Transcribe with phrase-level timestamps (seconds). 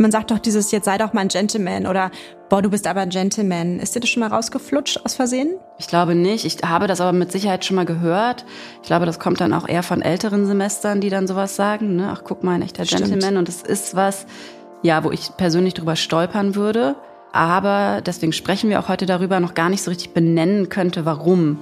[0.00, 2.12] Man sagt doch dieses, jetzt sei doch mal ein Gentleman oder
[2.48, 3.80] boah, du bist aber ein Gentleman.
[3.80, 5.56] Ist dir das schon mal rausgeflutscht aus Versehen?
[5.78, 6.44] Ich glaube nicht.
[6.44, 8.44] Ich habe das aber mit Sicherheit schon mal gehört.
[8.80, 11.96] Ich glaube, das kommt dann auch eher von älteren Semestern, die dann sowas sagen.
[11.96, 12.10] Ne?
[12.12, 13.06] Ach, guck mal, ein echter Stimmt.
[13.06, 13.38] Gentleman.
[13.38, 14.26] Und es ist was,
[14.82, 16.94] ja, wo ich persönlich drüber stolpern würde.
[17.32, 21.58] Aber deswegen sprechen wir auch heute darüber, noch gar nicht so richtig benennen könnte, warum.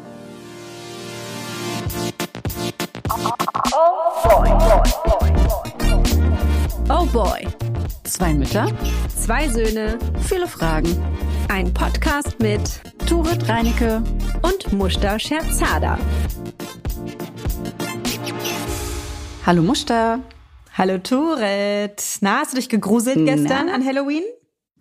[6.89, 7.66] Oh boy.
[8.05, 8.67] Zwei Mütter,
[9.09, 10.89] Zwei Söhne, viele Fragen.
[11.49, 12.61] ein Podcast mit
[13.09, 14.03] Turit Reinecke.
[14.43, 15.99] und Mushta Scherzada.
[19.45, 20.21] Hallo Muster.
[20.77, 22.03] Hallo Turet.
[22.21, 23.75] Na, hast du dich gegruselt gestern Na?
[23.75, 24.23] an Halloween?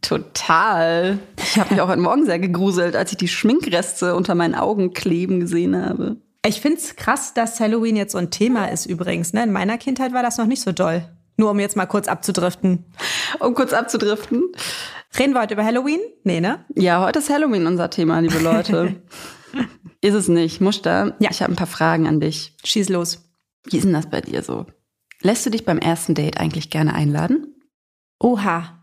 [0.01, 1.19] Total.
[1.37, 4.93] Ich habe mich auch heute Morgen sehr gegruselt, als ich die Schminkreste unter meinen Augen
[4.93, 6.17] kleben gesehen habe.
[6.45, 9.33] Ich find's krass, dass Halloween jetzt so ein Thema ist übrigens.
[9.33, 9.43] Ne?
[9.43, 11.09] In meiner Kindheit war das noch nicht so doll.
[11.37, 12.85] Nur um jetzt mal kurz abzudriften.
[13.39, 14.43] Um kurz abzudriften.
[15.17, 15.99] Reden wir heute über Halloween?
[16.23, 16.65] Nee, ne?
[16.75, 19.01] Ja, heute ist Halloween unser Thema, liebe Leute.
[20.01, 20.61] ist es nicht.
[20.61, 21.29] Muster, Ja.
[21.31, 22.55] ich habe ein paar Fragen an dich.
[22.63, 23.29] Schieß los.
[23.65, 24.65] Wie ist denn das bei dir so?
[25.21, 27.55] Lässt du dich beim ersten Date eigentlich gerne einladen?
[28.19, 28.81] Oha.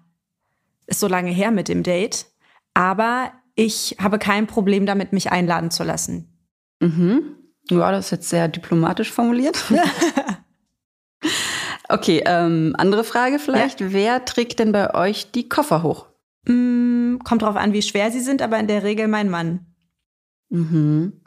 [0.86, 2.26] Ist so lange her mit dem Date.
[2.74, 6.38] Aber ich habe kein Problem damit, mich einladen zu lassen.
[6.80, 7.36] Mhm.
[7.70, 9.62] Ja, das ist jetzt sehr diplomatisch formuliert.
[11.92, 13.92] okay, ähm, andere Frage vielleicht.
[13.92, 16.06] Wer trägt denn bei euch die Koffer hoch?
[16.46, 19.66] Mm, kommt drauf an, wie schwer sie sind, aber in der Regel mein Mann.
[20.48, 21.22] Mhm.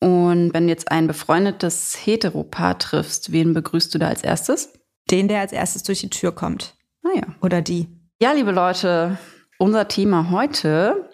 [0.00, 4.72] Und wenn jetzt ein befreundetes Heteropaar triffst, wen begrüßt du da als erstes?
[5.10, 6.74] Den, der als erstes durch die Tür kommt.
[7.02, 7.22] Naja.
[7.40, 7.88] Oder die.
[8.20, 9.18] Ja, liebe Leute,
[9.58, 11.10] unser Thema heute,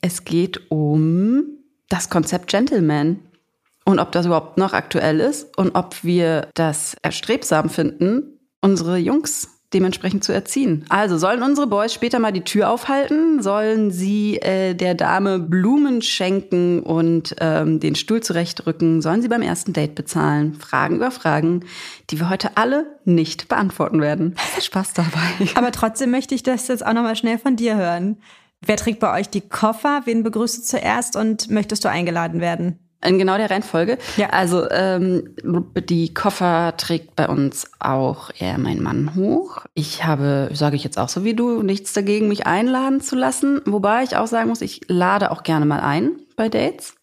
[0.00, 1.44] es geht um
[1.88, 3.20] das Konzept Gentleman
[3.84, 9.48] und ob das überhaupt noch aktuell ist und ob wir das erstrebsam finden, unsere Jungs
[9.74, 10.84] dementsprechend zu erziehen.
[10.88, 13.42] Also sollen unsere Boys später mal die Tür aufhalten?
[13.42, 19.02] Sollen sie äh, der Dame Blumen schenken und ähm, den Stuhl zurechtrücken?
[19.02, 20.54] Sollen sie beim ersten Date bezahlen?
[20.54, 21.64] Fragen über Fragen,
[22.10, 24.36] die wir heute alle nicht beantworten werden.
[24.36, 25.48] Viel Spaß dabei.
[25.56, 28.18] Aber trotzdem möchte ich das jetzt auch nochmal schnell von dir hören.
[28.64, 30.02] Wer trägt bei euch die Koffer?
[30.04, 32.78] Wen begrüßt du zuerst und möchtest du eingeladen werden?
[33.04, 33.98] In genau der Reihenfolge.
[34.16, 34.30] Ja.
[34.30, 35.34] Also ähm,
[35.88, 39.64] die Koffer trägt bei uns auch eher mein Mann hoch.
[39.74, 43.60] Ich habe, sage ich jetzt auch so wie du, nichts dagegen, mich einladen zu lassen.
[43.66, 46.94] Wobei ich auch sagen muss, ich lade auch gerne mal ein bei Dates.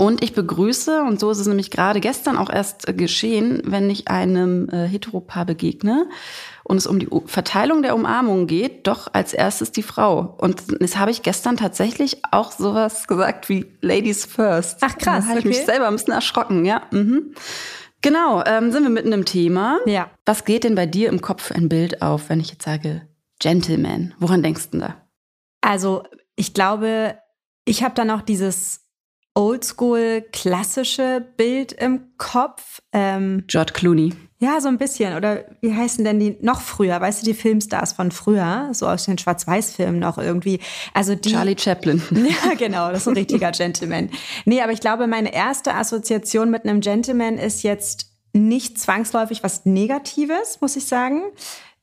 [0.00, 3.90] Und ich begrüße, und so ist es nämlich gerade gestern auch erst äh, geschehen, wenn
[3.90, 6.08] ich einem äh, Heteropaar begegne
[6.64, 10.36] und es um die U Verteilung der Umarmungen geht, doch als erstes die Frau.
[10.38, 14.78] Und das habe ich gestern tatsächlich auch sowas gesagt wie Ladies First.
[14.80, 16.80] Ach, krass, Da habe ich mich selber ein bisschen erschrocken, ja.
[16.92, 17.34] Mhm.
[18.00, 19.80] Genau, ähm, sind wir mitten im Thema.
[19.84, 20.10] Ja.
[20.24, 23.06] Was geht denn bei dir im Kopf für ein Bild auf, wenn ich jetzt sage
[23.38, 24.14] Gentleman?
[24.18, 24.96] Woran denkst du denn da?
[25.60, 26.04] Also,
[26.36, 27.18] ich glaube,
[27.66, 28.80] ich habe da noch dieses
[29.34, 32.80] oldschool klassische Bild im Kopf.
[32.92, 34.12] Ähm, George Clooney.
[34.38, 35.16] ja, so ein bisschen.
[35.16, 37.00] Oder wie heißen denn die noch früher?
[37.00, 38.70] Weißt du, die Filmstars von früher?
[38.72, 40.60] So aus den Schwarz-Weiß-Filmen noch irgendwie.
[40.94, 41.30] Also die.
[41.32, 42.02] Charlie Chaplin.
[42.10, 44.10] Ja, genau, das ist ein richtiger Gentleman.
[44.44, 49.64] Nee, aber ich glaube, meine erste Assoziation mit einem Gentleman ist jetzt nicht zwangsläufig was
[49.66, 51.22] Negatives, muss ich sagen.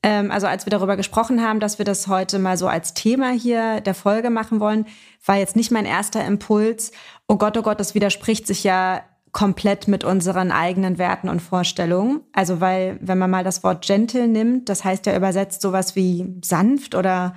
[0.04, 3.32] Ähm, also als wir darüber gesprochen haben, dass wir das heute mal so als Thema
[3.32, 4.86] hier der Folge machen wollen,
[5.26, 6.92] war jetzt nicht mein erster Impuls.
[7.28, 12.22] Oh Gott, oh Gott, das widerspricht sich ja komplett mit unseren eigenen Werten und Vorstellungen.
[12.34, 16.40] Also weil, wenn man mal das Wort gentle nimmt, das heißt ja übersetzt sowas wie
[16.44, 17.36] sanft oder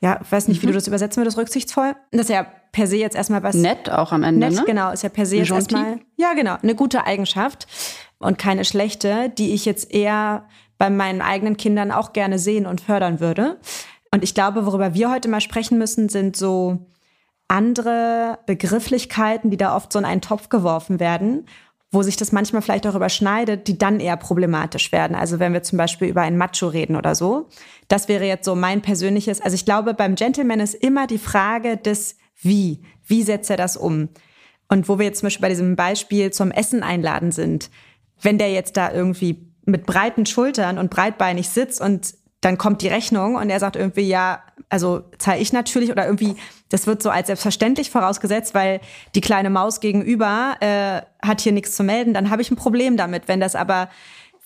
[0.00, 0.70] ja, ich weiß nicht, wie Mhm.
[0.70, 1.96] du das übersetzen würdest, rücksichtsvoll.
[2.12, 3.56] Das ist ja per se jetzt erstmal was.
[3.56, 4.64] Nett auch am Ende, Nett, ne?
[4.64, 5.98] genau, ist ja per se jetzt erstmal.
[6.16, 7.66] Ja, genau, eine gute Eigenschaft
[8.18, 10.44] und keine schlechte, die ich jetzt eher
[10.78, 13.58] bei meinen eigenen Kindern auch gerne sehen und fördern würde.
[14.12, 16.86] Und ich glaube, worüber wir heute mal sprechen müssen, sind so
[17.48, 21.46] andere Begrifflichkeiten, die da oft so in einen Topf geworfen werden,
[21.90, 25.16] wo sich das manchmal vielleicht auch überschneidet, die dann eher problematisch werden.
[25.16, 27.48] Also wenn wir zum Beispiel über einen Macho reden oder so.
[27.88, 29.40] Das wäre jetzt so mein persönliches.
[29.40, 32.82] Also ich glaube, beim Gentleman ist immer die Frage des Wie.
[33.06, 34.10] Wie setzt er das um?
[34.68, 37.70] Und wo wir jetzt zum Beispiel bei diesem Beispiel zum Essen einladen sind,
[38.20, 42.88] wenn der jetzt da irgendwie mit breiten Schultern und breitbeinig sitzt und dann kommt die
[42.88, 46.36] Rechnung und er sagt irgendwie, ja, also zahle ich natürlich oder irgendwie,
[46.68, 48.80] das wird so als selbstverständlich vorausgesetzt, weil
[49.14, 52.96] die kleine Maus gegenüber äh, hat hier nichts zu melden, dann habe ich ein Problem
[52.96, 53.26] damit.
[53.26, 53.88] Wenn das aber,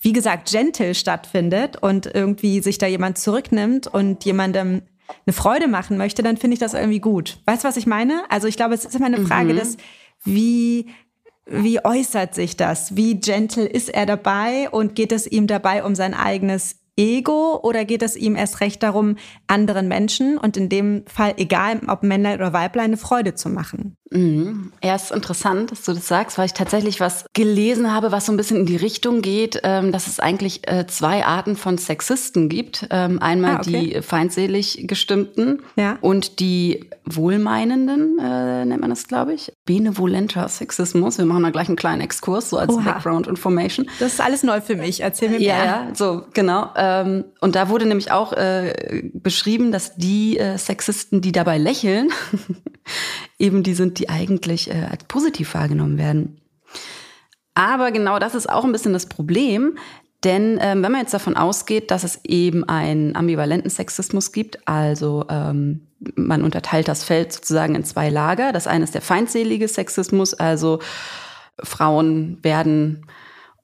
[0.01, 4.81] wie gesagt, gentle stattfindet und irgendwie sich da jemand zurücknimmt und jemandem
[5.27, 7.37] eine Freude machen möchte, dann finde ich das irgendwie gut.
[7.45, 8.23] Weißt du, was ich meine?
[8.29, 9.77] Also ich glaube, es ist immer eine Frage des,
[10.23, 10.87] wie
[11.45, 12.95] wie äußert sich das?
[12.95, 17.85] Wie gentle ist er dabei und geht es ihm dabei um sein eigenes Ego oder
[17.85, 19.15] geht es ihm erst recht darum,
[19.47, 23.97] anderen Menschen und in dem Fall, egal ob Männlein oder Weiblein, eine Freude zu machen?
[24.13, 24.71] Mhm.
[24.83, 28.31] Ja, ist interessant, dass du das sagst, weil ich tatsächlich was gelesen habe, was so
[28.31, 32.47] ein bisschen in die Richtung geht, ähm, dass es eigentlich äh, zwei Arten von Sexisten
[32.47, 32.87] gibt.
[32.91, 33.93] Ähm, einmal ah, okay.
[33.95, 35.97] die feindselig gestimmten ja.
[36.01, 39.51] und die wohlmeinenden, äh, nennt man das, glaube ich.
[39.65, 41.17] Benevolenter Sexismus.
[41.17, 42.83] Wir machen da gleich einen kleinen Exkurs, so als Oha.
[42.83, 43.89] Background Information.
[43.99, 45.01] Das ist alles neu für mich.
[45.01, 45.47] Erzähl mir mehr.
[45.47, 46.69] Ja, ja, so, genau.
[46.83, 52.09] Ähm, und da wurde nämlich auch äh, beschrieben, dass die äh, Sexisten, die dabei lächeln,
[53.39, 56.41] eben die sind, die eigentlich äh, als positiv wahrgenommen werden.
[57.55, 59.77] Aber genau das ist auch ein bisschen das Problem,
[60.25, 65.25] denn ähm, wenn man jetzt davon ausgeht, dass es eben einen ambivalenten Sexismus gibt, also
[65.29, 68.51] ähm, man unterteilt das Feld sozusagen in zwei Lager.
[68.51, 70.79] Das eine ist der feindselige Sexismus, also
[71.61, 73.05] Frauen werden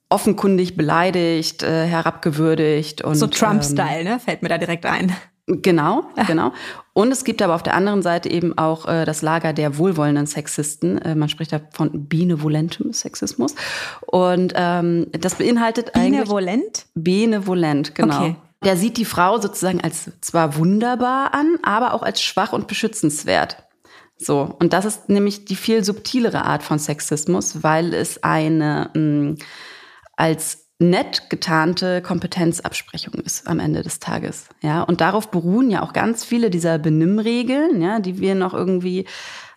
[0.10, 4.20] offenkundig beleidigt, äh, herabgewürdigt und so Trump-Style, ähm, ne?
[4.20, 5.16] Fällt mir da direkt ein.
[5.50, 6.54] Genau, genau.
[6.94, 10.28] Und es gibt aber auf der anderen Seite eben auch äh, das Lager der wohlwollenden
[10.28, 11.00] Sexisten.
[11.00, 13.56] Äh, man spricht da von benevolentem Sexismus.
[14.06, 16.62] Und ähm, das beinhaltet Benevolent?
[16.64, 16.86] eigentlich...
[16.94, 18.20] Benevolent, genau.
[18.20, 18.36] Okay.
[18.64, 23.58] Der sieht die Frau sozusagen als zwar wunderbar an, aber auch als schwach und beschützenswert.
[24.18, 29.02] So, und das ist nämlich die viel subtilere Art von Sexismus, weil es eine mh,
[29.02, 29.38] mm,
[30.20, 34.50] als nett getarnte Kompetenzabsprechung ist am Ende des Tages.
[34.62, 39.06] Ja, und darauf beruhen ja auch ganz viele dieser Benimmregeln, ja, die wir noch irgendwie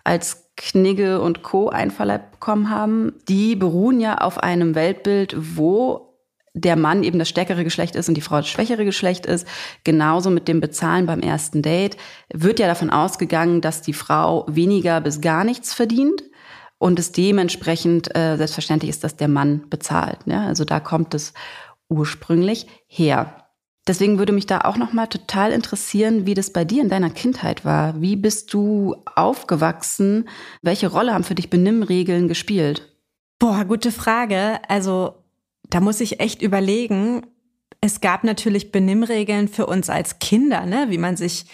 [0.05, 1.69] als Knigge und Co.
[1.69, 3.13] einverleibt bekommen haben.
[3.29, 6.13] Die beruhen ja auf einem Weltbild, wo
[6.55, 9.49] der Mann eben das stärkere Geschlecht ist und die Frau das schwächere Geschlecht ist.
[9.85, 11.97] Genauso mit dem Bezahlen beim ersten Date
[12.33, 16.23] wird ja davon ausgegangen, dass die Frau weniger bis gar nichts verdient
[16.83, 20.19] und es dementsprechend äh, selbstverständlich ist, dass der Mann bezahlt.
[20.27, 20.47] Ja?
[20.47, 21.33] Also da kommt es
[21.89, 23.47] ursprünglich her.
[23.87, 27.11] Deswegen würde mich da auch noch mal total interessieren, wie das bei dir in deiner
[27.11, 28.01] Kindheit war.
[28.01, 30.29] Wie bist du aufgewachsen?
[30.61, 32.97] Welche Rolle haben für dich Benimmregeln gespielt?
[33.39, 34.59] Boah, gute Frage.
[34.67, 35.15] Also
[35.71, 37.23] da muss ich echt überlegen.
[37.81, 40.87] Es gab natürlich Benimmregeln für uns als Kinder, ne?
[40.89, 41.47] wie man sich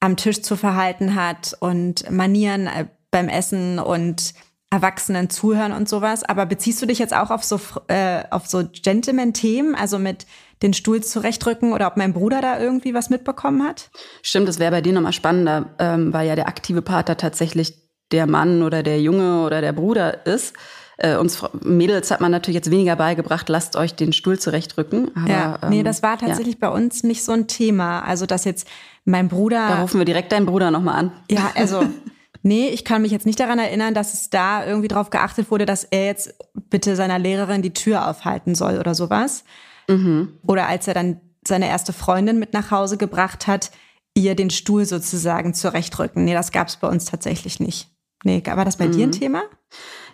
[0.00, 4.32] am Tisch zu verhalten hat und Manieren äh, beim Essen und
[4.70, 6.22] Erwachsenen zuhören und sowas.
[6.22, 10.26] Aber beziehst du dich jetzt auch auf so, äh, auf so Gentleman-Themen, also mit
[10.62, 13.90] den Stuhl zurechtrücken oder ob mein Bruder da irgendwie was mitbekommen hat?
[14.22, 17.74] Stimmt, das wäre bei dir nochmal spannender, ähm, weil ja der aktive Partner tatsächlich
[18.12, 20.54] der Mann oder der Junge oder der Bruder ist.
[20.98, 25.10] Äh, uns Mädels hat man natürlich jetzt weniger beigebracht, lasst euch den Stuhl zurechtrücken.
[25.16, 26.68] Aber, ja, nee, ähm, das war tatsächlich ja.
[26.68, 28.02] bei uns nicht so ein Thema.
[28.02, 28.68] Also, dass jetzt
[29.04, 29.66] mein Bruder.
[29.66, 31.12] Da rufen wir direkt deinen Bruder nochmal an.
[31.30, 31.86] Ja, also
[32.42, 35.66] Nee, ich kann mich jetzt nicht daran erinnern, dass es da irgendwie drauf geachtet wurde,
[35.66, 36.34] dass er jetzt
[36.70, 39.44] bitte seiner Lehrerin die Tür aufhalten soll oder sowas.
[39.88, 40.38] Mhm.
[40.46, 43.70] Oder als er dann seine erste Freundin mit nach Hause gebracht hat,
[44.14, 46.24] ihr den Stuhl sozusagen zurechtrücken.
[46.24, 47.88] Nee, das gab es bei uns tatsächlich nicht.
[48.24, 48.92] Nee, war das bei mhm.
[48.92, 49.12] dir ein mhm.
[49.12, 49.42] Thema?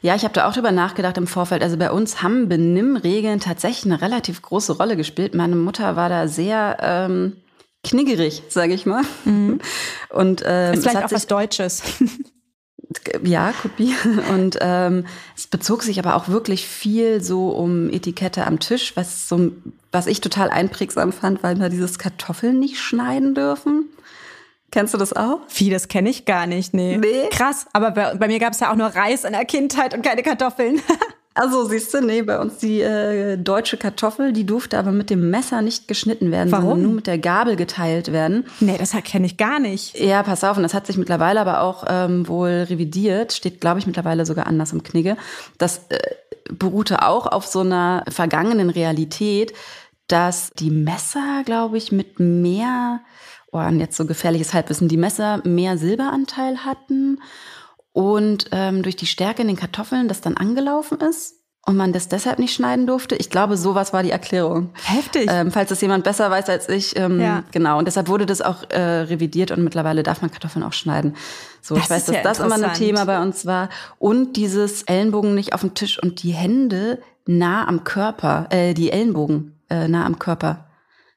[0.02, 1.62] Ja, ich habe da auch drüber nachgedacht im Vorfeld.
[1.62, 5.34] Also bei uns haben Benimmregeln tatsächlich eine relativ große Rolle gespielt.
[5.34, 7.36] Meine Mutter war da sehr ähm,
[7.86, 9.02] kniggerig, sage ich mal.
[9.24, 9.60] Mhm.
[10.10, 11.82] Und ähm, ist vielleicht auch was Deutsches.
[13.22, 13.94] Ja, Kopie.
[14.32, 15.06] Und ähm,
[15.36, 19.52] es bezog sich aber auch wirklich viel so um Etikette am Tisch, was so,
[19.92, 23.86] was ich total einprägsam fand, weil wir dieses Kartoffeln nicht schneiden dürfen.
[24.70, 25.40] Kennst du das auch?
[25.54, 26.96] Wie, das kenne ich gar nicht, nee.
[26.96, 27.28] nee.
[27.30, 30.02] Krass, aber bei, bei mir gab es ja auch nur Reis in der Kindheit und
[30.02, 30.80] keine Kartoffeln.
[31.36, 35.28] Also siehst du, nee, bei uns die äh, deutsche Kartoffel, die durfte aber mit dem
[35.28, 36.64] Messer nicht geschnitten werden, Warum?
[36.64, 38.46] sondern nur mit der Gabel geteilt werden.
[38.60, 39.98] Nee, das kenne ich gar nicht.
[40.00, 43.78] Ja, pass auf, und das hat sich mittlerweile aber auch ähm, wohl revidiert, steht, glaube
[43.78, 45.18] ich, mittlerweile sogar anders im Knigge.
[45.58, 45.98] Das äh,
[46.50, 49.52] beruhte auch auf so einer vergangenen Realität,
[50.08, 53.00] dass die Messer, glaube ich, mit mehr,
[53.52, 57.18] oh, jetzt so gefährliches Halbwissen, die Messer mehr Silberanteil hatten
[57.96, 62.08] und ähm, durch die Stärke in den Kartoffeln das dann angelaufen ist und man das
[62.08, 63.16] deshalb nicht schneiden durfte.
[63.16, 64.68] Ich glaube, sowas war die Erklärung.
[64.82, 65.30] Heftig.
[65.32, 66.94] Ähm, falls das jemand besser weiß als ich.
[66.98, 67.44] Ähm, ja.
[67.52, 67.78] Genau.
[67.78, 71.16] Und deshalb wurde das auch äh, revidiert und mittlerweile darf man Kartoffeln auch schneiden.
[71.62, 73.70] So, das ich weiß, dass ja das immer ein Thema bei uns war.
[73.98, 78.92] Und dieses Ellenbogen nicht auf dem Tisch und die Hände nah am Körper, äh, die
[78.92, 80.65] Ellenbogen äh, nah am Körper.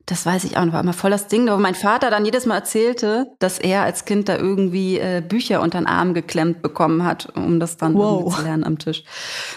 [0.10, 2.48] Das weiß ich auch noch, war immer voll das Ding, wo mein Vater dann jedes
[2.48, 7.04] Mal erzählte, dass er als Kind da irgendwie äh, Bücher unter den Arm geklemmt bekommen
[7.04, 8.36] hat, um das dann wow.
[8.36, 9.04] zu lernen am Tisch.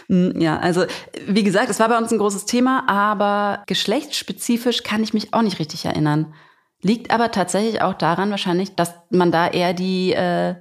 [0.09, 0.85] Hm, ja, also
[1.26, 5.40] wie gesagt, es war bei uns ein großes Thema, aber geschlechtsspezifisch kann ich mich auch
[5.40, 6.35] nicht richtig erinnern.
[6.82, 10.56] Liegt aber tatsächlich auch daran wahrscheinlich, dass man da eher die äh,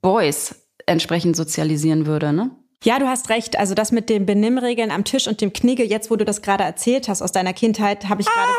[0.00, 2.52] Boys entsprechend sozialisieren würde, ne?
[2.82, 3.58] Ja, du hast recht.
[3.58, 6.64] Also das mit den Benimmregeln am Tisch und dem Knigge, jetzt wo du das gerade
[6.64, 8.50] erzählt hast aus deiner Kindheit, habe ich gerade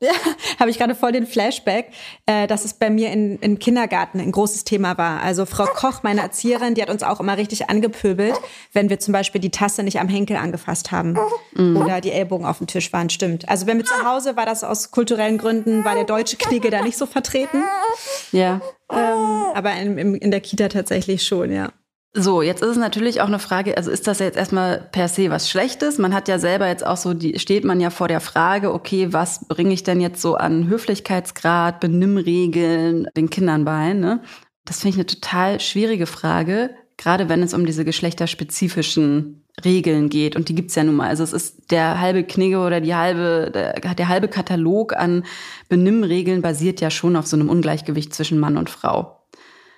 [0.00, 0.12] Ja,
[0.60, 1.90] habe ich gerade voll den Flashback,
[2.26, 5.22] äh, dass es bei mir in, im Kindergarten ein großes Thema war.
[5.22, 8.34] Also Frau Koch, meine Erzieherin, die hat uns auch immer richtig angepöbelt,
[8.72, 11.18] wenn wir zum Beispiel die Tasse nicht am Henkel angefasst haben
[11.54, 11.76] mhm.
[11.76, 13.10] oder die Ellbogen auf dem Tisch waren.
[13.10, 13.48] Stimmt.
[13.48, 16.82] Also wenn wir zu Hause war das aus kulturellen Gründen, war der deutsche Knigge da
[16.82, 17.64] nicht so vertreten.
[18.30, 18.60] Ja.
[18.90, 21.70] Ähm, aber in, in, in der Kita tatsächlich schon, ja.
[22.14, 25.30] So, jetzt ist es natürlich auch eine Frage, also ist das jetzt erstmal per se
[25.30, 25.98] was Schlechtes?
[25.98, 29.12] Man hat ja selber jetzt auch so, die, steht man ja vor der Frage, okay,
[29.12, 33.92] was bringe ich denn jetzt so an Höflichkeitsgrad, Benimmregeln den Kindern bei?
[33.92, 34.22] Ne?
[34.64, 40.34] Das finde ich eine total schwierige Frage, gerade wenn es um diese geschlechterspezifischen Regeln geht.
[40.34, 41.08] Und die gibt's ja nun mal.
[41.08, 45.24] Also es ist der halbe Knigge oder die halbe, der, der halbe Katalog an
[45.68, 49.26] Benimmregeln basiert ja schon auf so einem Ungleichgewicht zwischen Mann und Frau.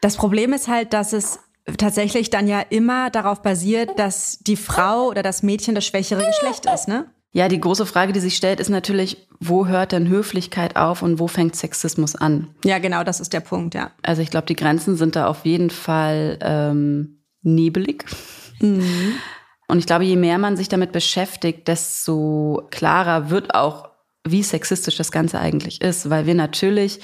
[0.01, 1.41] Das Problem ist halt, dass es
[1.77, 6.67] tatsächlich dann ja immer darauf basiert, dass die Frau oder das Mädchen das schwächere Geschlecht
[6.67, 7.07] ist, ne?
[7.33, 11.21] Ja, die große Frage, die sich stellt, ist natürlich, wo hört denn Höflichkeit auf und
[11.21, 12.49] wo fängt Sexismus an?
[12.65, 13.93] Ja, genau, das ist der Punkt, ja.
[14.03, 18.05] Also ich glaube, die Grenzen sind da auf jeden Fall ähm, nebelig.
[18.59, 19.15] Mhm.
[19.69, 23.91] Und ich glaube, je mehr man sich damit beschäftigt, desto klarer wird auch,
[24.27, 27.01] wie sexistisch das Ganze eigentlich ist, weil wir natürlich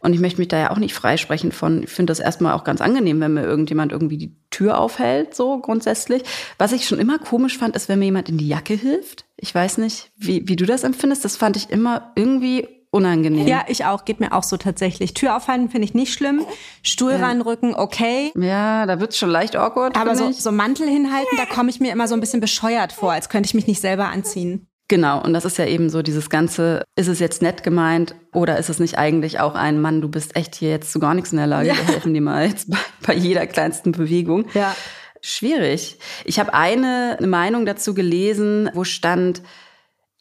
[0.00, 2.64] und ich möchte mich da ja auch nicht freisprechen von, ich finde das erstmal auch
[2.64, 6.22] ganz angenehm, wenn mir irgendjemand irgendwie die Tür aufhält, so grundsätzlich.
[6.58, 9.24] Was ich schon immer komisch fand, ist, wenn mir jemand in die Jacke hilft.
[9.36, 11.24] Ich weiß nicht, wie, wie du das empfindest.
[11.24, 13.46] Das fand ich immer irgendwie unangenehm.
[13.46, 14.04] Ja, ich auch.
[14.04, 15.14] Geht mir auch so tatsächlich.
[15.14, 16.44] Tür aufhalten finde ich nicht schlimm.
[16.82, 17.18] Stuhl ja.
[17.18, 18.32] ranrücken, okay.
[18.36, 19.96] Ja, da wird's schon leicht awkward.
[19.96, 23.12] Aber so, so Mantel hinhalten, da komme ich mir immer so ein bisschen bescheuert vor,
[23.12, 24.66] als könnte ich mich nicht selber anziehen.
[24.88, 28.56] Genau, und das ist ja eben so dieses ganze, ist es jetzt nett gemeint oder
[28.56, 31.32] ist es nicht eigentlich auch ein Mann, du bist echt hier jetzt zu gar nichts
[31.32, 31.74] in der Lage, ja.
[31.76, 34.46] wir helfen dir mal jetzt bei, bei jeder kleinsten Bewegung.
[34.54, 34.76] Ja.
[35.20, 35.98] Schwierig.
[36.24, 39.42] Ich habe eine, eine Meinung dazu gelesen, wo stand,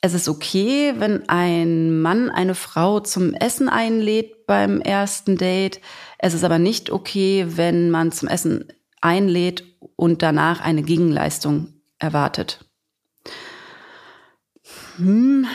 [0.01, 5.79] es ist okay, wenn ein Mann eine Frau zum Essen einlädt beim ersten Date.
[6.17, 9.63] Es ist aber nicht okay, wenn man zum Essen einlädt
[9.95, 12.65] und danach eine Gegenleistung erwartet.
[14.97, 15.47] Hm,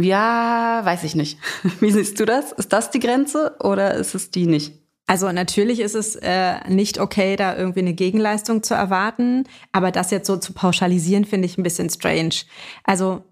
[0.00, 1.38] ja, weiß ich nicht.
[1.80, 2.52] Wie siehst du das?
[2.52, 4.72] Ist das die Grenze oder ist es die nicht?
[5.08, 10.10] Also natürlich ist es äh, nicht okay, da irgendwie eine Gegenleistung zu erwarten, aber das
[10.10, 12.34] jetzt so zu pauschalisieren, finde ich ein bisschen strange.
[12.82, 13.22] Also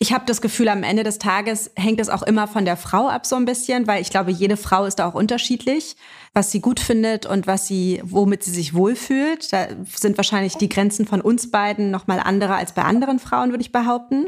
[0.00, 3.08] ich habe das Gefühl, am Ende des Tages hängt es auch immer von der Frau
[3.08, 5.96] ab so ein bisschen, weil ich glaube, jede Frau ist da auch unterschiedlich,
[6.32, 9.52] was sie gut findet und was sie, womit sie sich wohlfühlt.
[9.52, 13.50] Da sind wahrscheinlich die Grenzen von uns beiden noch mal andere als bei anderen Frauen,
[13.50, 14.26] würde ich behaupten.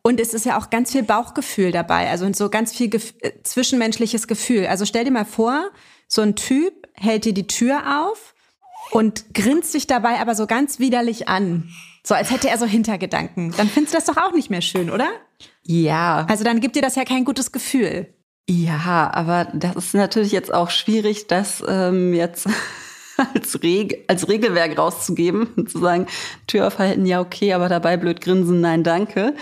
[0.00, 3.32] Und es ist ja auch ganz viel Bauchgefühl dabei, also so ganz viel Gef äh,
[3.42, 4.66] zwischenmenschliches Gefühl.
[4.66, 5.68] Also stell dir mal vor,
[6.08, 8.34] so ein Typ hält dir die Tür auf
[8.92, 11.68] und grinst sich dabei aber so ganz widerlich an.
[12.06, 13.52] So als hätte er so Hintergedanken.
[13.56, 15.08] Dann findest du das doch auch nicht mehr schön, oder?
[15.64, 16.24] Ja.
[16.30, 18.14] Also dann gibt dir das ja kein gutes Gefühl.
[18.48, 22.48] Ja, aber das ist natürlich jetzt auch schwierig, das ähm, jetzt
[23.34, 26.06] als, Reg als Regelwerk rauszugeben und zu sagen,
[26.46, 29.34] Tür aufhalten, ja okay, aber dabei blöd grinsen, nein, danke.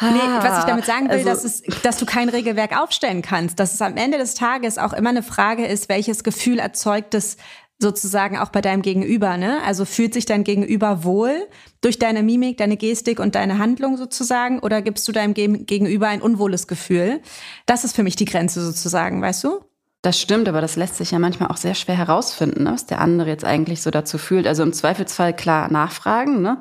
[0.00, 0.08] Nee,
[0.40, 3.72] was ich damit sagen will, also, dass, es, dass du kein Regelwerk aufstellen kannst, dass
[3.74, 7.38] es am Ende des Tages auch immer eine Frage ist, welches Gefühl erzeugt es
[7.78, 9.62] sozusagen auch bei deinem Gegenüber, ne?
[9.64, 11.46] Also fühlt sich dein Gegenüber wohl
[11.80, 16.22] durch deine Mimik, deine Gestik und deine Handlung sozusagen oder gibst du deinem Gegenüber ein
[16.22, 17.20] unwohles Gefühl?
[17.66, 19.60] Das ist für mich die Grenze sozusagen, weißt du?
[20.02, 22.72] Das stimmt, aber das lässt sich ja manchmal auch sehr schwer herausfinden, ne?
[22.72, 24.46] was der andere jetzt eigentlich so dazu fühlt.
[24.46, 26.60] Also im Zweifelsfall klar nachfragen, ne?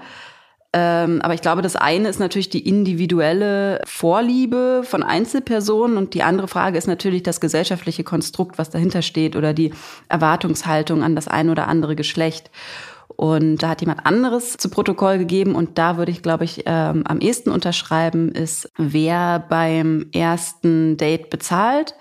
[0.78, 6.22] Ähm, aber ich glaube, das eine ist natürlich die individuelle Vorliebe von Einzelpersonen und die
[6.22, 9.72] andere Frage ist natürlich das gesellschaftliche Konstrukt, was dahinter steht oder die
[10.10, 12.52] Erwartungshaltung an das eine oder andere Geschlecht.
[13.08, 17.04] Und da hat jemand anderes zu Protokoll gegeben und da würde ich, glaube ich, ähm,
[17.08, 21.96] am ehesten unterschreiben, ist, wer beim ersten Date bezahlt.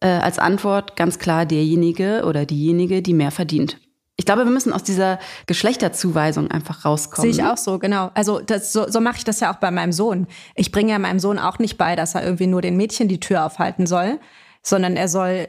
[0.00, 3.78] Äh, als Antwort ganz klar derjenige oder diejenige, die mehr verdient.
[4.16, 7.32] Ich glaube, wir müssen aus dieser Geschlechterzuweisung einfach rauskommen.
[7.32, 8.10] Sehe ich auch so, genau.
[8.14, 10.28] Also das, so, so mache ich das ja auch bei meinem Sohn.
[10.54, 13.18] Ich bringe ja meinem Sohn auch nicht bei, dass er irgendwie nur den Mädchen die
[13.18, 14.20] Tür aufhalten soll,
[14.62, 15.48] sondern er soll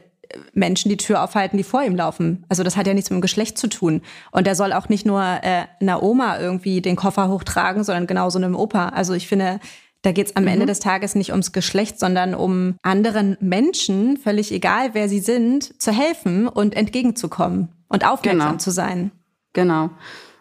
[0.52, 2.44] Menschen die Tür aufhalten, die vor ihm laufen.
[2.48, 4.02] Also das hat ja nichts mit dem Geschlecht zu tun.
[4.32, 8.38] Und er soll auch nicht nur äh, einer Oma irgendwie den Koffer hochtragen, sondern genauso
[8.38, 8.88] einem Opa.
[8.88, 9.60] Also ich finde,
[10.02, 10.48] da geht es am mhm.
[10.48, 15.80] Ende des Tages nicht ums Geschlecht, sondern um anderen Menschen, völlig egal wer sie sind,
[15.80, 18.58] zu helfen und entgegenzukommen und aufmerksam genau.
[18.58, 19.10] zu sein.
[19.52, 19.90] Genau.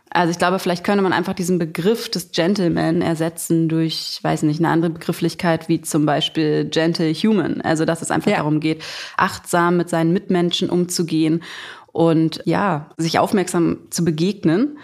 [0.09, 4.61] Also ich glaube, vielleicht könnte man einfach diesen Begriff des Gentleman ersetzen durch, weiß nicht,
[4.61, 7.59] eine andere Begrifflichkeit wie zum Beispiel Gentle Human.
[7.61, 8.37] Also dass es einfach ja.
[8.37, 8.81] darum geht,
[9.17, 11.43] achtsam mit seinen Mitmenschen umzugehen
[11.91, 14.77] und ja, sich aufmerksam zu begegnen,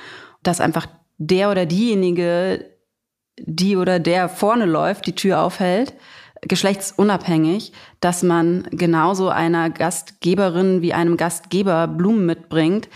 [0.43, 0.87] dass einfach
[1.17, 2.65] der oder diejenige,
[3.39, 5.93] die oder der vorne läuft, die Tür aufhält,
[6.41, 12.89] geschlechtsunabhängig, dass man genauso einer Gastgeberin wie einem Gastgeber Blumen mitbringt,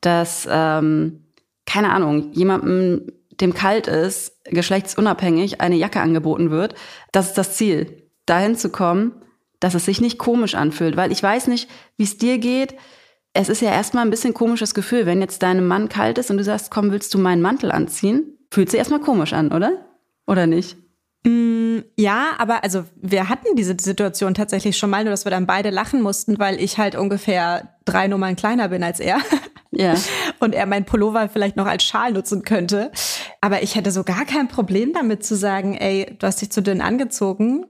[0.00, 1.24] dass, ähm,
[1.66, 6.74] keine Ahnung, jemandem, dem kalt ist, geschlechtsunabhängig eine Jacke angeboten wird.
[7.10, 9.12] Das ist das Ziel, dahin zu kommen,
[9.58, 12.74] dass es sich nicht komisch anfühlt, weil ich weiß nicht, wie es dir geht.
[13.32, 16.36] Es ist ja erstmal ein bisschen komisches Gefühl, wenn jetzt deinem Mann kalt ist und
[16.36, 18.38] du sagst, komm, willst du meinen Mantel anziehen?
[18.50, 19.86] Fühlt sich erstmal komisch an, oder?
[20.26, 20.76] Oder nicht?
[21.24, 25.46] Mm, ja, aber also wir hatten diese Situation tatsächlich schon mal, nur dass wir dann
[25.46, 29.18] beide lachen mussten, weil ich halt ungefähr drei Nummern kleiner bin als er.
[29.70, 29.94] Ja.
[30.40, 32.90] Und er mein Pullover vielleicht noch als Schal nutzen könnte.
[33.40, 36.62] Aber ich hätte so gar kein Problem damit zu sagen, ey, du hast dich zu
[36.62, 37.66] dünn angezogen.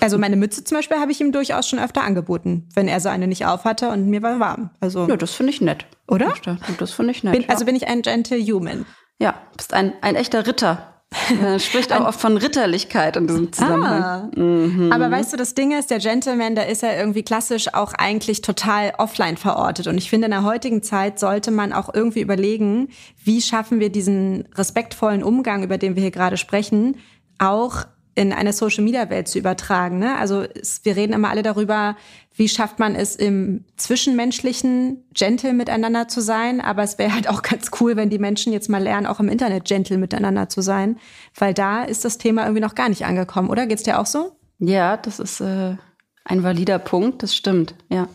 [0.00, 3.08] Also meine Mütze zum Beispiel habe ich ihm durchaus schon öfter angeboten, wenn er so
[3.08, 4.70] eine nicht aufhatte und mir war warm.
[4.80, 5.86] Also ja, das finde ich nett.
[6.06, 6.32] Oder?
[6.78, 7.32] Das finde ich nett.
[7.32, 8.86] Bin, also bin ich ein Gentlehuman.
[9.18, 10.93] Ja, bist ein, ein echter Ritter.
[11.40, 14.02] Er spricht auch oft von Ritterlichkeit in diesem Zusammenhang.
[14.02, 14.30] Ah.
[14.36, 14.92] Mhm.
[14.92, 18.42] Aber weißt du, das Ding ist, der Gentleman, da ist er irgendwie klassisch auch eigentlich
[18.42, 19.86] total offline verortet.
[19.86, 22.88] Und ich finde, in der heutigen Zeit sollte man auch irgendwie überlegen,
[23.22, 26.96] wie schaffen wir diesen respektvollen Umgang, über den wir hier gerade sprechen,
[27.38, 29.98] auch in eine Social-Media-Welt zu übertragen.
[29.98, 30.16] Ne?
[30.16, 31.96] Also es, wir reden immer alle darüber,
[32.36, 36.60] wie schafft man es im Zwischenmenschlichen gentle miteinander zu sein.
[36.60, 39.28] Aber es wäre halt auch ganz cool, wenn die Menschen jetzt mal lernen, auch im
[39.28, 40.98] Internet gentle miteinander zu sein.
[41.36, 43.66] Weil da ist das Thema irgendwie noch gar nicht angekommen, oder?
[43.66, 44.36] Geht's dir auch so?
[44.58, 45.76] Ja, das ist äh,
[46.24, 48.08] ein valider Punkt, das stimmt, ja.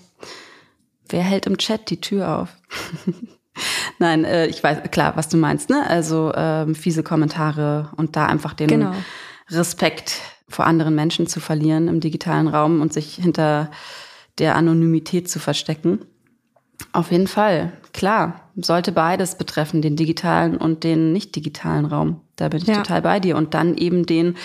[1.09, 2.49] Wer hält im Chat die Tür auf?
[3.99, 5.85] Nein, äh, ich weiß, klar, was du meinst, ne?
[5.85, 8.93] Also ähm, fiese Kommentare und da einfach den genau
[9.51, 13.69] Respekt vor anderen Menschen zu verlieren im digitalen Raum und sich hinter
[14.39, 15.99] der Anonymität zu verstecken.
[16.91, 22.21] Auf jeden Fall, klar, sollte beides betreffen, den digitalen und den nicht digitalen Raum.
[22.35, 22.75] Da bin ich ja.
[22.75, 23.35] total bei dir.
[23.37, 24.37] Und dann eben den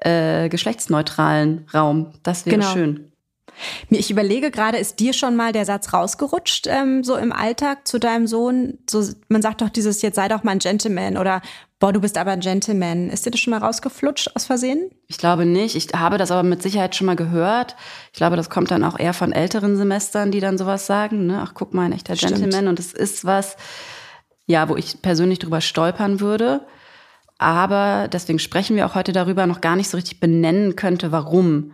[0.00, 2.12] äh, geschlechtsneutralen Raum.
[2.22, 2.72] Das wäre genau.
[2.72, 3.12] schön.
[3.88, 7.98] Ich überlege gerade, ist dir schon mal der Satz rausgerutscht, ähm, so im Alltag zu
[7.98, 8.78] deinem Sohn?
[8.88, 11.40] So, man sagt doch dieses, jetzt sei doch mal ein Gentleman oder
[11.78, 13.10] boah, du bist aber ein Gentleman.
[13.10, 14.90] Ist dir das schon mal rausgeflutscht aus Versehen?
[15.08, 15.76] Ich glaube nicht.
[15.76, 17.76] Ich habe das aber mit Sicherheit schon mal gehört.
[18.12, 21.26] Ich glaube, das kommt dann auch eher von älteren Semestern, die dann sowas sagen.
[21.26, 21.40] Ne?
[21.42, 22.52] Ach, guck mal, ein echter Gentleman.
[22.52, 22.68] Stimmt.
[22.68, 23.56] Und es ist was,
[24.46, 26.66] ja, wo ich persönlich drüber stolpern würde.
[27.38, 31.72] Aber deswegen sprechen wir auch heute darüber, noch gar nicht so richtig benennen könnte, warum.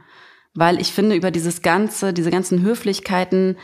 [0.54, 3.56] Weil ich finde, über dieses ganze, diese ganzen Höflichkeiten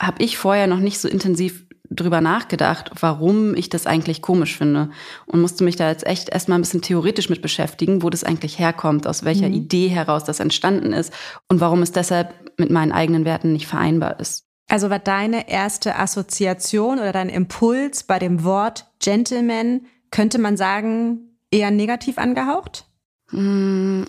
[0.00, 4.90] habe ich vorher noch nicht so intensiv drüber nachgedacht, warum ich das eigentlich komisch finde
[5.26, 8.58] und musste mich da jetzt echt erstmal ein bisschen theoretisch mit beschäftigen, wo das eigentlich
[8.58, 9.54] herkommt, aus welcher mhm.
[9.54, 11.12] Idee heraus das entstanden ist
[11.48, 14.44] und warum es deshalb mit meinen eigenen Werten nicht vereinbar ist.
[14.68, 21.36] Also war deine erste Assoziation oder dein Impuls bei dem Wort Gentleman, könnte man sagen,
[21.50, 22.86] eher negativ angehaucht?
[23.30, 24.04] Mm,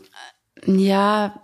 [0.66, 1.42] ja,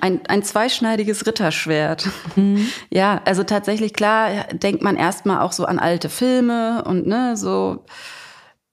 [0.00, 2.08] ein, ein zweischneidiges Ritterschwert.
[2.34, 2.68] Mhm.
[2.90, 7.84] Ja, also tatsächlich klar denkt man erstmal auch so an alte Filme und ne, so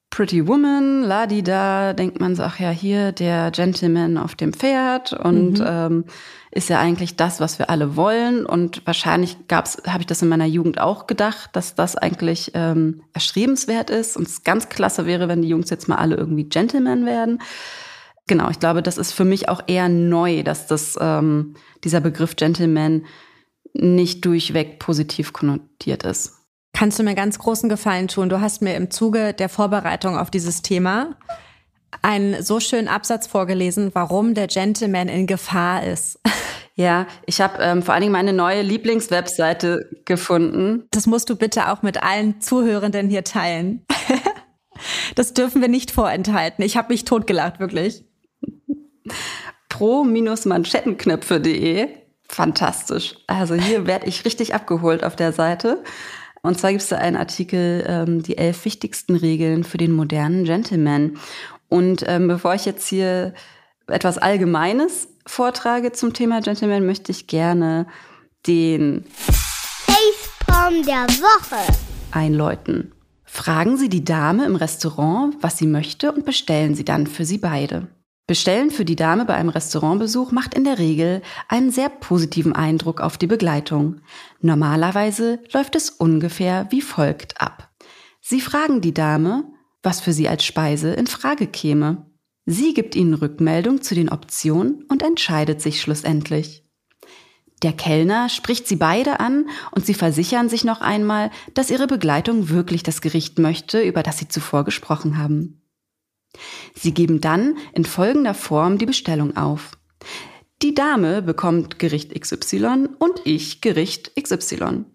[0.09, 4.53] Pretty Woman, la di da, denkt man so, ach ja, hier der Gentleman auf dem
[4.53, 5.65] Pferd und mhm.
[5.67, 6.05] ähm,
[6.51, 8.45] ist ja eigentlich das, was wir alle wollen.
[8.45, 13.01] Und wahrscheinlich gab's, habe ich das in meiner Jugend auch gedacht, dass das eigentlich ähm,
[13.13, 17.07] erstrebenswert ist und es ganz klasse wäre, wenn die Jungs jetzt mal alle irgendwie Gentleman
[17.07, 17.41] werden.
[18.27, 22.35] Genau, ich glaube, das ist für mich auch eher neu, dass das ähm, dieser Begriff
[22.35, 23.05] Gentleman
[23.73, 26.33] nicht durchweg positiv konnotiert ist.
[26.73, 28.29] Kannst du mir ganz großen Gefallen tun?
[28.29, 31.17] Du hast mir im Zuge der Vorbereitung auf dieses Thema
[32.01, 36.19] einen so schönen Absatz vorgelesen, warum der Gentleman in Gefahr ist.
[36.75, 40.87] Ja, ich habe ähm, vor allen Dingen meine neue Lieblingswebseite gefunden.
[40.89, 43.85] Das musst du bitte auch mit allen Zuhörenden hier teilen.
[45.15, 46.65] das dürfen wir nicht vorenthalten.
[46.65, 48.03] Ich habe mich totgelacht, wirklich
[49.69, 51.87] pro-manschettenknöpfe.de.
[52.27, 53.15] Fantastisch.
[53.27, 55.83] Also hier werde ich richtig abgeholt auf der Seite.
[56.41, 60.43] Und zwar gibt es da einen Artikel, ähm, die elf wichtigsten Regeln für den modernen
[60.43, 61.17] Gentleman.
[61.69, 63.33] Und ähm, bevor ich jetzt hier
[63.87, 67.87] etwas Allgemeines vortrage zum Thema Gentleman, möchte ich gerne
[68.45, 71.73] den Facepalm der Woche
[72.11, 72.91] einläuten.
[73.23, 77.39] Fragen Sie die Dame im Restaurant, was sie möchte und bestellen Sie dann für Sie
[77.39, 77.87] beide.
[78.25, 83.01] Bestellen für die Dame bei einem Restaurantbesuch macht in der Regel einen sehr positiven Eindruck
[83.01, 83.99] auf die Begleitung.
[84.39, 87.69] Normalerweise läuft es ungefähr wie folgt ab.
[88.21, 89.43] Sie fragen die Dame,
[89.81, 92.09] was für sie als Speise in Frage käme.
[92.45, 96.63] Sie gibt ihnen Rückmeldung zu den Optionen und entscheidet sich schlussendlich.
[97.61, 102.49] Der Kellner spricht sie beide an und sie versichern sich noch einmal, dass ihre Begleitung
[102.49, 105.62] wirklich das Gericht möchte, über das sie zuvor gesprochen haben.
[106.73, 109.71] Sie geben dann in folgender Form die Bestellung auf.
[110.61, 114.85] Die Dame bekommt Gericht XY und ich Gericht XY.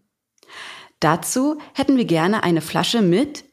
[1.00, 3.44] Dazu hätten wir gerne eine Flasche mit.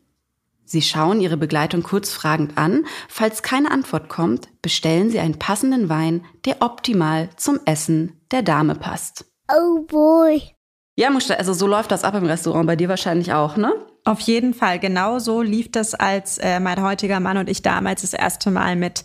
[0.64, 2.86] Sie schauen Ihre Begleitung kurz fragend an.
[3.08, 8.76] Falls keine Antwort kommt, bestellen Sie einen passenden Wein, der optimal zum Essen der Dame
[8.76, 9.26] passt.
[9.52, 10.42] Oh boy.
[10.96, 13.74] Ja, Muster, also so läuft das ab im Restaurant, bei dir wahrscheinlich auch, ne?
[14.08, 18.02] Auf jeden Fall, genau so lief das, als äh, mein heutiger Mann und ich damals
[18.02, 19.04] das erste Mal mit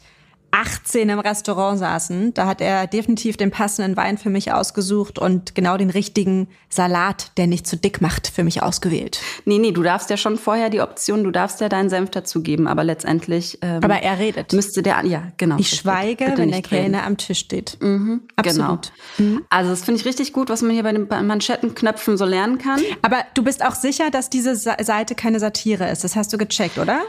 [0.50, 2.34] 18 im Restaurant saßen.
[2.34, 7.32] Da hat er definitiv den passenden Wein für mich ausgesucht und genau den richtigen Salat,
[7.36, 9.20] der nicht zu dick macht, für mich ausgewählt.
[9.44, 12.66] Nee, nee, du darfst ja schon vorher die Option, du darfst ja deinen Senf dazugeben,
[12.66, 13.58] aber letztendlich.
[13.62, 14.52] Ähm, aber er redet.
[14.52, 15.56] Müsste der, ja, genau.
[15.58, 16.62] Ich schweige, Bitte wenn der.
[16.62, 17.76] Kellner am Tisch steht.
[17.80, 18.92] Mhm, Absolut.
[19.16, 19.40] Genau.
[19.50, 22.80] Also das finde ich richtig gut, was man hier bei den Manschettenknöpfen so lernen kann.
[23.02, 26.04] Aber du bist auch sicher, dass diese Seite keine Satire ist.
[26.04, 27.00] Das hast du gecheckt, oder?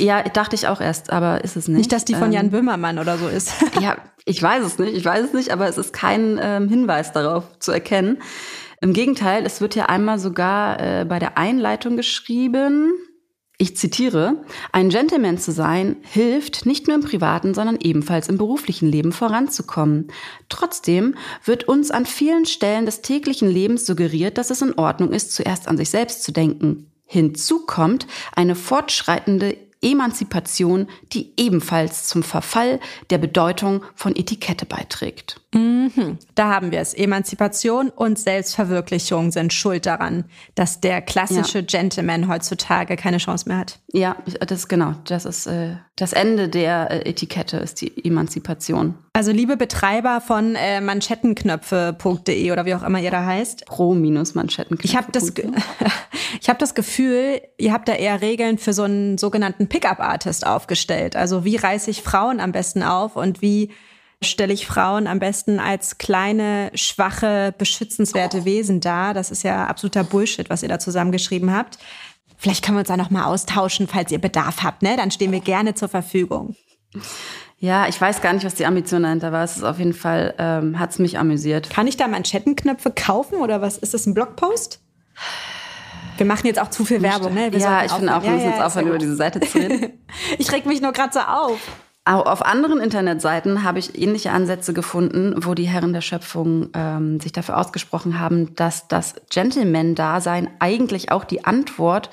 [0.00, 1.78] Ja, dachte ich auch erst, aber ist es nicht.
[1.78, 3.52] Nicht, dass die von Ähm, Jan Böhmermann oder so ist.
[3.80, 7.12] Ja, ich weiß es nicht, ich weiß es nicht, aber es ist kein ähm, Hinweis
[7.12, 8.18] darauf zu erkennen.
[8.80, 12.92] Im Gegenteil, es wird ja einmal sogar äh, bei der Einleitung geschrieben,
[13.60, 18.88] ich zitiere, ein Gentleman zu sein hilft nicht nur im privaten, sondern ebenfalls im beruflichen
[18.88, 20.12] Leben voranzukommen.
[20.48, 25.34] Trotzdem wird uns an vielen Stellen des täglichen Lebens suggeriert, dass es in Ordnung ist,
[25.34, 26.92] zuerst an sich selbst zu denken.
[27.04, 28.06] Hinzu kommt
[28.36, 35.40] eine fortschreitende Emanzipation, die ebenfalls zum Verfall der Bedeutung von Etikette beiträgt.
[36.34, 36.92] Da haben wir es.
[36.92, 43.80] Emanzipation und Selbstverwirklichung sind schuld daran, dass der klassische Gentleman heutzutage keine Chance mehr hat.
[43.92, 48.94] Ja, das ist genau, das ist äh, das Ende der äh, Etikette ist die Emanzipation.
[49.14, 53.66] Also liebe Betreiber von äh, manschettenknöpfe.de oder wie auch immer ihr da heißt.
[53.66, 54.78] Pro minus Manschetten.
[54.82, 55.32] Ich habe das,
[56.40, 61.16] ich hab das Gefühl, ihr habt da eher Regeln für so einen sogenannten Pickup-Artist aufgestellt.
[61.16, 63.70] Also wie reiße ich Frauen am besten auf und wie
[64.22, 69.14] stelle ich Frauen am besten als kleine, schwache, beschützenswerte Wesen dar.
[69.14, 71.78] Das ist ja absoluter Bullshit, was ihr da zusammengeschrieben habt.
[72.36, 74.82] Vielleicht können wir uns da noch mal austauschen, falls ihr Bedarf habt.
[74.82, 74.96] Ne?
[74.96, 76.56] Dann stehen wir gerne zur Verfügung.
[77.58, 79.42] Ja, ich weiß gar nicht, was die Ambition dahinter war.
[79.42, 81.70] Es ist auf jeden Fall, ähm, hat's mich amüsiert.
[81.70, 83.78] Kann ich da Manschettenknöpfe kaufen oder was?
[83.78, 84.80] Ist das ein Blogpost?
[86.16, 87.52] Wir machen jetzt auch zu viel Werbung, ne?
[87.52, 89.16] Wir ja, ich finde auch, wir Ja, müssen ja, jetzt ist aufhören, ja über diese
[89.16, 89.92] Seite zu reden.
[90.38, 91.60] Ich reg mich nur gerade so auf.
[92.08, 97.20] Auch auf anderen Internetseiten habe ich ähnliche Ansätze gefunden, wo die Herren der Schöpfung ähm,
[97.20, 102.08] sich dafür ausgesprochen haben, dass das Gentleman-Dasein eigentlich auch die Antwort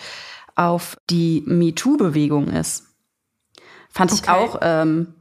[0.56, 2.88] auf die MeToo-Bewegung ist.
[3.90, 4.32] Fand ich Okay.
[4.32, 5.14] auch ähm,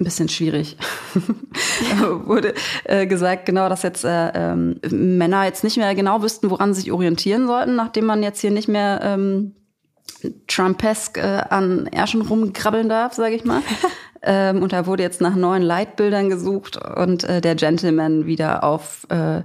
[0.00, 0.76] ein bisschen schwierig.
[2.24, 6.74] Wurde äh, gesagt, genau, dass jetzt äh, ähm, Männer jetzt nicht mehr genau wüssten, woran
[6.74, 9.54] sie sich orientieren sollten, nachdem man jetzt hier nicht mehr ähm,
[10.46, 13.62] Trumpesk äh, an Ärschen rumkrabbeln darf, sage ich mal.
[14.22, 19.06] ähm, und da wurde jetzt nach neuen Leitbildern gesucht und äh, der Gentleman wieder auf
[19.10, 19.42] äh,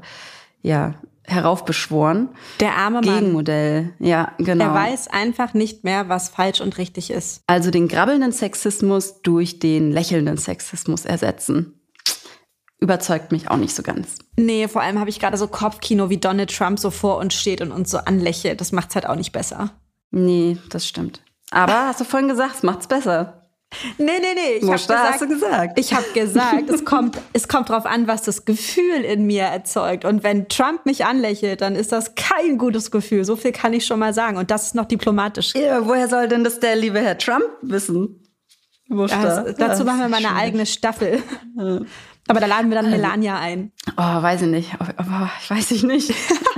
[0.62, 0.96] ja
[1.28, 2.30] heraufbeschworen.
[2.60, 3.20] Der arme Mann.
[3.20, 4.66] Gegenmodell, ja, genau.
[4.66, 7.42] Er weiß einfach nicht mehr, was falsch und richtig ist.
[7.48, 11.74] Also den grabbelnden Sexismus durch den lächelnden Sexismus ersetzen.
[12.80, 14.20] Überzeugt mich auch nicht so ganz.
[14.38, 17.60] Nee, vor allem habe ich gerade so Kopfkino, wie Donald Trump so vor uns steht
[17.62, 18.62] und uns so anlächelt.
[18.62, 19.72] Das macht's halt auch nicht besser.
[20.12, 21.22] Nee, das stimmt.
[21.52, 23.34] Aber hast du vorhin gesagt, es macht's besser.
[23.98, 24.58] Nee, nee, nee.
[24.60, 25.80] Ich habe gesagt, hast du gesagt.
[25.80, 30.06] Ich habe gesagt, es kommt, es kommt drauf an, was das Gefühl in mir erzeugt.
[30.06, 33.26] Und wenn Trump mich anlächelt, dann ist das kein gutes Gefühl.
[33.26, 34.38] So viel kann ich schon mal sagen.
[34.38, 35.54] Und das ist noch diplomatisch.
[35.54, 38.24] Ja, woher soll denn das der liebe Herr Trump wissen?
[38.90, 41.22] Das, dazu machen wir mal eine eigene Staffel.
[42.28, 43.74] Aber da laden wir dann Melania ein.
[43.98, 44.72] Oh, weiß ich nicht.
[44.80, 46.14] Aber ich weiß ich nicht.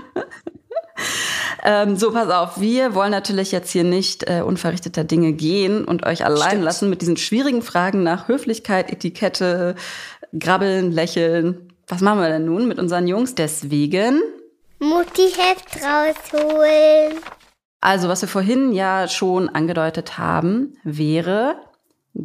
[1.64, 2.60] ähm, so, pass auf.
[2.60, 6.64] Wir wollen natürlich jetzt hier nicht äh, unverrichteter Dinge gehen und euch allein Stimmt.
[6.64, 9.76] lassen mit diesen schwierigen Fragen nach Höflichkeit, Etikette,
[10.38, 11.74] Grabbeln, Lächeln.
[11.88, 13.36] Was machen wir denn nun mit unseren Jungs?
[13.36, 14.22] Deswegen,
[14.80, 17.18] Mutti Heft rausholen.
[17.82, 21.56] also was wir vorhin ja schon angedeutet haben, wäre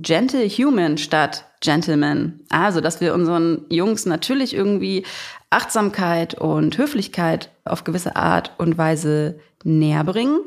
[0.03, 2.41] Gentle Human statt Gentleman.
[2.49, 5.05] Also, dass wir unseren Jungs natürlich irgendwie
[5.51, 10.41] Achtsamkeit und Höflichkeit auf gewisse Art und Weise näher bringen,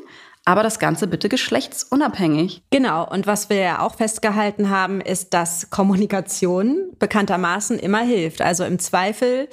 [0.44, 2.62] aber das Ganze bitte geschlechtsunabhängig.
[2.70, 3.08] Genau.
[3.08, 8.40] Und was wir ja auch festgehalten haben, ist, dass Kommunikation bekanntermaßen immer hilft.
[8.40, 9.48] Also im Zweifel,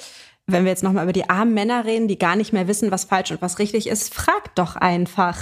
[0.45, 3.05] wenn wir jetzt nochmal über die armen Männer reden, die gar nicht mehr wissen, was
[3.05, 5.37] falsch und was richtig ist, fragt doch einfach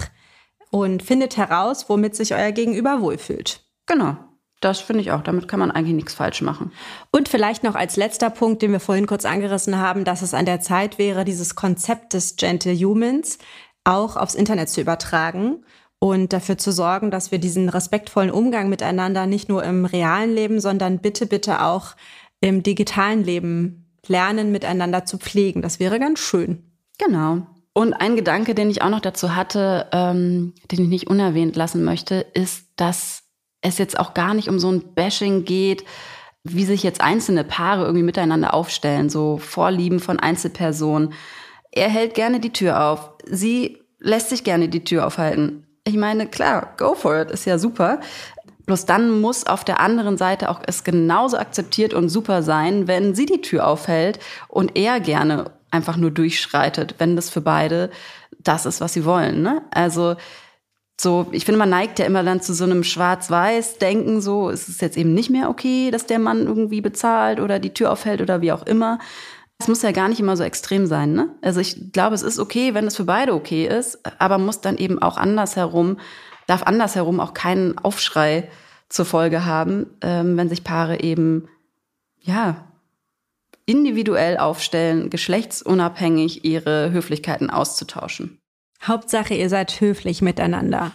[0.71, 3.61] und findet heraus, womit sich euer Gegenüber wohlfühlt.
[3.85, 4.17] Genau.
[4.63, 5.21] Das finde ich auch.
[5.21, 6.71] Damit kann man eigentlich nichts falsch machen.
[7.11, 10.45] Und vielleicht noch als letzter Punkt, den wir vorhin kurz angerissen haben, dass es an
[10.45, 13.39] der Zeit wäre, dieses Konzept des Gentle Humans
[13.83, 15.65] auch aufs Internet zu übertragen
[15.99, 20.61] und dafür zu sorgen, dass wir diesen respektvollen Umgang miteinander nicht nur im realen Leben,
[20.61, 21.97] sondern bitte, bitte auch
[22.39, 25.61] im digitalen Leben lernen, miteinander zu pflegen.
[25.61, 26.71] Das wäre ganz schön.
[26.97, 27.47] Genau.
[27.73, 31.83] Und ein Gedanke, den ich auch noch dazu hatte, ähm, den ich nicht unerwähnt lassen
[31.83, 33.22] möchte, ist, dass
[33.63, 35.83] es jetzt auch gar nicht um so ein Bashing geht,
[36.43, 41.13] wie sich jetzt einzelne Paare irgendwie miteinander aufstellen, so Vorlieben von Einzelpersonen.
[41.71, 43.11] Er hält gerne die Tür auf.
[43.25, 45.65] Sie lässt sich gerne die Tür aufhalten.
[45.85, 48.01] Ich meine, klar, go for it, ist ja super.
[48.65, 53.15] Bloß dann muss auf der anderen Seite auch es genauso akzeptiert und super sein, wenn
[53.15, 57.89] sie die Tür aufhält und er gerne einfach nur durchschreitet, wenn das für beide
[58.39, 59.41] das ist, was sie wollen.
[59.41, 59.61] Ne?
[59.71, 60.15] Also
[61.03, 64.81] so, ich finde, man neigt ja immer dann zu so einem Schwarz-Weiß-Denken, so ist es
[64.81, 68.41] jetzt eben nicht mehr okay, dass der Mann irgendwie bezahlt oder die Tür aufhält oder
[68.41, 68.99] wie auch immer.
[69.59, 71.29] Es muss ja gar nicht immer so extrem sein, ne?
[71.41, 74.77] Also ich glaube, es ist okay, wenn es für beide okay ist, aber muss dann
[74.77, 75.99] eben auch andersherum,
[76.47, 78.49] darf andersherum auch keinen Aufschrei
[78.89, 81.47] zur Folge haben, ähm, wenn sich Paare eben,
[82.19, 82.65] ja,
[83.65, 88.39] individuell aufstellen, geschlechtsunabhängig ihre Höflichkeiten auszutauschen.
[88.87, 90.91] Hauptsache, ihr seid höflich miteinander.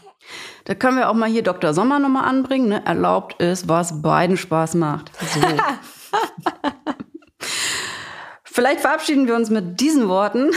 [0.64, 1.72] Da können wir auch mal hier Dr.
[1.72, 2.68] Sommer nochmal anbringen.
[2.68, 2.84] Ne?
[2.84, 5.10] Erlaubt ist, was beiden Spaß macht.
[5.26, 5.40] So.
[8.44, 10.50] Vielleicht verabschieden wir uns mit diesen Worten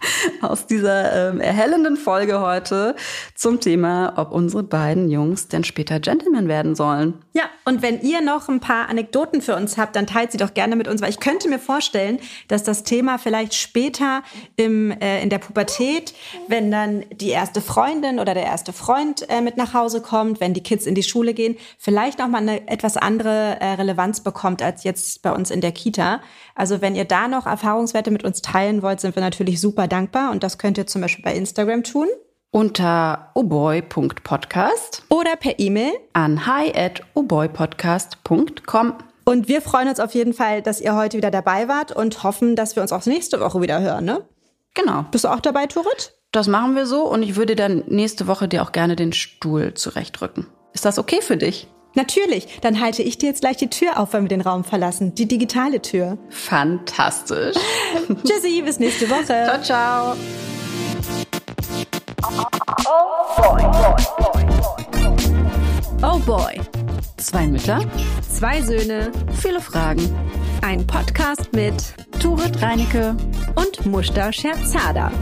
[0.42, 2.94] aus dieser ähm, erhellenden Folge heute
[3.34, 7.14] zum Thema, ob unsere beiden Jungs denn später Gentlemen werden sollen.
[7.32, 10.54] Ja, und wenn ihr noch ein paar Anekdoten für uns habt, dann teilt sie doch
[10.54, 14.22] gerne mit uns, weil ich könnte mir vorstellen, dass das Thema vielleicht später
[14.56, 16.14] im, äh, in der Pubertät,
[16.48, 20.54] wenn dann die erste Freundin oder der erste Freund äh, mit nach Hause kommt, wenn
[20.54, 24.62] die Kids in die Schule gehen, vielleicht noch mal eine etwas andere äh, Relevanz bekommt
[24.62, 26.20] als jetzt bei uns in der Kita.
[26.54, 30.30] Also wenn ihr da noch Erfahrungswerte mit uns teilen wollt, sind wir natürlich super dankbar
[30.30, 32.08] und das könnt ihr zum Beispiel bei Instagram tun.
[32.52, 38.94] Unter oboy.podcast oder per E-Mail an hi at oboypodcast.com.
[39.24, 42.56] Und wir freuen uns auf jeden Fall, dass ihr heute wieder dabei wart und hoffen,
[42.56, 44.24] dass wir uns auch nächste Woche wieder hören, ne?
[44.74, 45.04] Genau.
[45.10, 46.14] Bist du auch dabei, Turit?
[46.32, 49.74] Das machen wir so und ich würde dann nächste Woche dir auch gerne den Stuhl
[49.74, 50.46] zurechtrücken.
[50.72, 51.68] Ist das okay für dich?
[51.94, 55.14] Natürlich, dann halte ich dir jetzt gleich die Tür auf, wenn wir den Raum verlassen.
[55.14, 56.18] Die digitale Tür.
[56.28, 57.56] Fantastisch.
[58.24, 59.60] Tschüssi, bis nächste Woche.
[59.60, 60.16] Ciao, ciao.
[66.02, 66.60] Oh boy.
[67.16, 67.80] Zwei Mütter,
[68.34, 70.14] zwei Söhne, viele Fragen.
[70.62, 71.74] Ein Podcast mit
[72.18, 73.14] Turit Reinecke
[73.56, 75.12] und Mushta Scherzada.